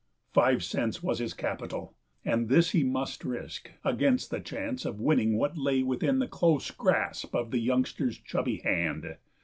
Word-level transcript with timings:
Five 0.33 0.63
cents 0.63 1.03
was 1.03 1.19
his 1.19 1.35
capital, 1.35 1.95
and 2.25 2.49
this 2.49 2.71
he 2.71 2.83
must 2.83 3.23
risk 3.23 3.69
against 3.85 4.31
the 4.31 4.39
chance 4.39 4.83
of 4.83 4.99
winning 4.99 5.37
what 5.37 5.59
lay 5.59 5.83
within 5.83 6.17
the 6.17 6.27
close 6.27 6.71
grasp 6.71 7.35
of 7.35 7.51
the 7.51 7.59
youngster's 7.59 8.17
chubby 8.17 8.57
hand. 8.61 9.17